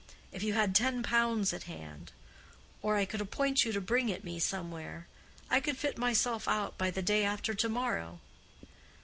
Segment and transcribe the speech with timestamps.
[0.31, 4.39] If you had ten pounds at hand—or I could appoint you to bring it me
[4.39, 8.19] somewhere—I could fit myself out by the day after to morrow."